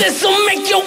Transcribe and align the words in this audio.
This'll 0.00 0.46
make 0.46 0.70
your 0.70 0.82